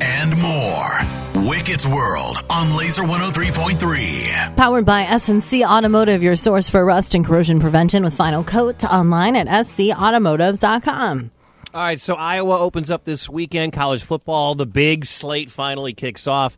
[0.00, 1.48] and more.
[1.48, 4.56] Wickett's World on Laser 103.3.
[4.56, 9.36] Powered by SNC Automotive, your source for rust and corrosion prevention with final coat online
[9.36, 11.30] at scautomotive.com.
[11.74, 13.72] All right, so Iowa opens up this weekend.
[13.72, 16.56] College football, the big slate finally kicks off.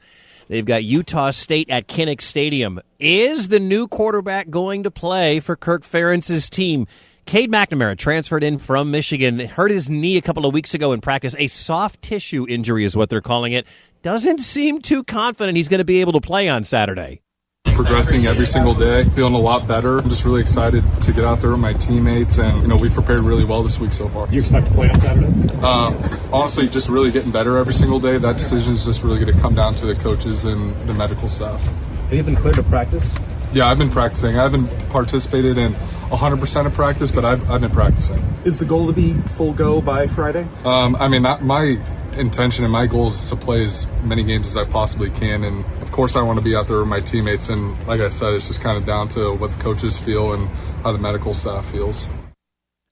[0.49, 2.81] They've got Utah State at Kinnick Stadium.
[2.99, 6.87] Is the new quarterback going to play for Kirk Ferentz's team?
[7.27, 11.01] Cade McNamara transferred in from Michigan, hurt his knee a couple of weeks ago in
[11.01, 11.35] practice.
[11.39, 13.67] A soft tissue injury is what they're calling it.
[14.03, 17.21] Doesn't seem too confident he's going to be able to play on Saturday
[17.65, 19.99] progressing every single day, feeling a lot better.
[19.99, 22.91] I'm just really excited to get out there with my teammates, and you know we
[22.91, 24.29] prepared really well this week so far.
[24.29, 25.55] You expect to play on Saturday?
[25.63, 25.97] Um,
[26.33, 28.19] honestly, just really getting better every single day.
[28.19, 31.29] That decision is just really going to come down to the coaches and the medical
[31.29, 31.61] staff.
[31.61, 33.15] Have you been cleared to practice?
[33.53, 34.39] Yeah, I've been practicing.
[34.39, 38.19] I haven't participated in 100% of practice, but I've, I've been practicing.
[38.45, 40.47] Is the goal to be full go by Friday?
[40.65, 41.79] Um, I mean, my
[42.17, 45.45] intention and my goal is to play as many games as I possibly can.
[45.45, 47.49] And of course, I want to be out there with my teammates.
[47.49, 50.49] And like I said, it's just kind of down to what the coaches feel and
[50.83, 52.09] how the medical staff feels.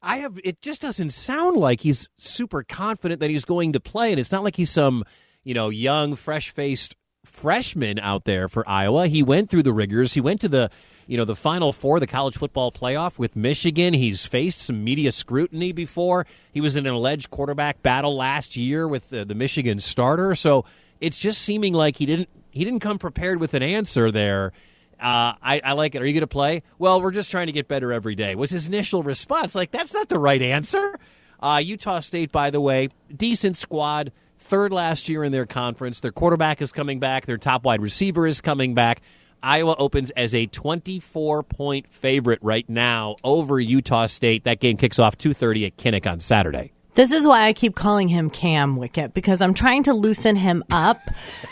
[0.03, 4.11] I have, it just doesn't sound like he's super confident that he's going to play.
[4.11, 5.05] And it's not like he's some,
[5.45, 6.95] you know, young, fresh faced
[7.29, 9.07] freshman out there for Iowa.
[9.09, 10.15] He went through the rigors.
[10.15, 10.71] He went to the
[11.09, 13.95] you know, the Final Four, the college football playoff with Michigan.
[13.95, 16.27] He's faced some media scrutiny before.
[16.53, 20.34] He was in an alleged quarterback battle last year with the, the Michigan starter.
[20.34, 20.67] So
[21.01, 24.53] it's just seeming like he didn't he didn't come prepared with an answer there.
[25.01, 26.03] Uh, I, I, like it.
[26.03, 26.65] Are you going to play?
[26.77, 28.34] Well, we're just trying to get better every day.
[28.34, 30.99] Was his initial response like that's not the right answer?
[31.41, 34.12] Uh, Utah State, by the way, decent squad,
[34.48, 36.00] third last year in their conference.
[36.00, 37.27] Their quarterback is coming back.
[37.27, 39.02] Their top wide receiver is coming back.
[39.42, 44.44] Iowa opens as a 24 point favorite right now over Utah State.
[44.44, 46.72] That game kicks off 2:30 at Kinnick on Saturday.
[46.94, 50.64] This is why I keep calling him Cam Wicket because I'm trying to loosen him
[50.70, 50.98] up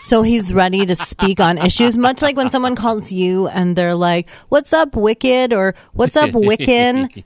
[0.02, 1.96] so he's ready to speak on issues.
[1.96, 6.30] Much like when someone calls you and they're like, "What's up, Wicked?" or "What's up,
[6.30, 7.24] Wiccan?"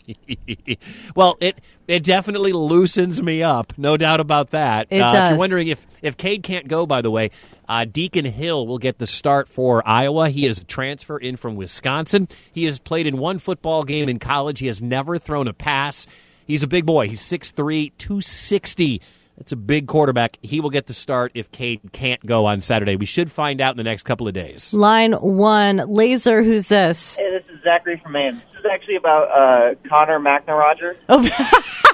[1.15, 4.87] well, it it definitely loosens me up, no doubt about that.
[4.91, 5.25] It uh, does.
[5.25, 7.31] If you're wondering if if Cade can't go, by the way,
[7.71, 10.29] uh, Deacon Hill will get the start for Iowa.
[10.29, 12.29] He is a transfer in from Wisconsin.
[12.53, 14.59] He has played in one football game in college.
[14.59, 16.07] He has never thrown a pass.
[16.51, 17.09] He's a big boy.
[17.09, 19.01] He's 6'3, 260.
[19.39, 20.37] That's a big quarterback.
[20.43, 22.97] He will get the start if Cade can't go on Saturday.
[22.97, 24.75] We should find out in the next couple of days.
[24.75, 27.15] Line one, Laser, who's this?
[27.15, 28.35] Hey, this is Zachary from Maine.
[28.35, 30.97] This is actually about uh, Connor McNaroger.
[31.09, 31.77] Oh.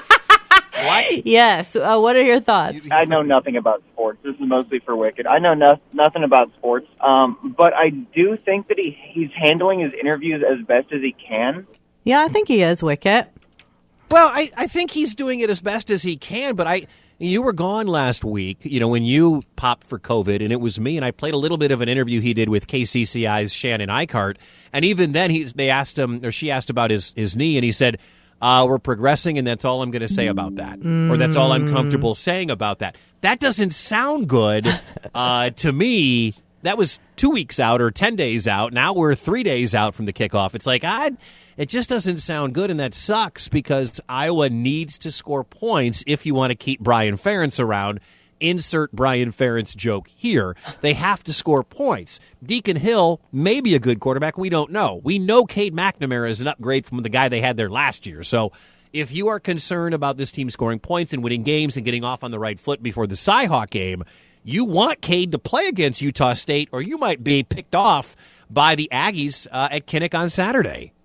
[0.79, 1.25] What?
[1.25, 1.75] Yes.
[1.75, 2.87] Uh, what are your thoughts?
[2.91, 4.19] I know nothing about sports.
[4.21, 5.25] This is mostly for Wicked.
[5.25, 9.79] I know no, nothing about sports, um, but I do think that he he's handling
[9.79, 11.65] his interviews as best as he can.
[12.03, 13.27] Yeah, I think he is Wicket.
[14.09, 16.87] Well, I, I think he's doing it as best as he can, but I
[17.19, 20.79] you were gone last week, you know, when you popped for COVID, and it was
[20.79, 23.89] me, and I played a little bit of an interview he did with KCCI's Shannon
[23.89, 24.37] Eichart,
[24.71, 27.65] and even then, he they asked him or she asked about his his knee, and
[27.65, 27.97] he said,
[28.41, 31.09] uh, we're progressing, and that's all I'm going to say about that, mm.
[31.09, 32.95] or that's all I'm comfortable saying about that.
[33.21, 34.67] That doesn't sound good
[35.15, 36.35] uh, to me.
[36.61, 38.73] That was two weeks out or ten days out.
[38.73, 40.53] Now we're three days out from the kickoff.
[40.53, 41.11] It's like I,
[41.57, 46.25] it just doesn't sound good, and that sucks because Iowa needs to score points if
[46.25, 47.99] you want to keep Brian Ferentz around
[48.39, 50.55] insert Brian Ferentz joke here.
[50.81, 52.19] They have to score points.
[52.43, 54.37] Deacon Hill may be a good quarterback.
[54.37, 55.01] We don't know.
[55.03, 58.23] We know Cade McNamara is an upgrade from the guy they had there last year.
[58.23, 58.51] So
[58.93, 62.23] if you are concerned about this team scoring points and winning games and getting off
[62.23, 64.03] on the right foot before the Cyhawk game,
[64.43, 68.15] you want Cade to play against Utah State, or you might be picked off
[68.49, 70.93] by the Aggies uh, at Kinnick on Saturday.